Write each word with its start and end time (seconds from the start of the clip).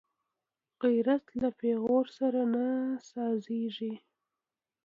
غیرت 0.83 1.25
له 1.41 1.49
پېغور 1.59 2.05
سره 2.17 2.41
نه 2.53 2.67
سازېږي 3.09 3.93